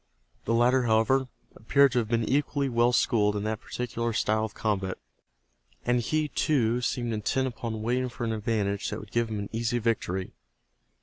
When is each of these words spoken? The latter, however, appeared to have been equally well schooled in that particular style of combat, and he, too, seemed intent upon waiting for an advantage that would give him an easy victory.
The 0.45 0.55
latter, 0.55 0.85
however, 0.85 1.27
appeared 1.55 1.91
to 1.91 1.99
have 1.99 2.07
been 2.07 2.27
equally 2.27 2.67
well 2.69 2.91
schooled 2.91 3.35
in 3.35 3.43
that 3.43 3.61
particular 3.61 4.13
style 4.13 4.43
of 4.43 4.55
combat, 4.55 4.97
and 5.85 5.99
he, 5.99 6.27
too, 6.27 6.81
seemed 6.81 7.13
intent 7.13 7.45
upon 7.47 7.83
waiting 7.83 8.09
for 8.09 8.23
an 8.23 8.33
advantage 8.33 8.89
that 8.89 8.99
would 8.99 9.11
give 9.11 9.29
him 9.29 9.37
an 9.37 9.49
easy 9.53 9.77
victory. 9.77 10.33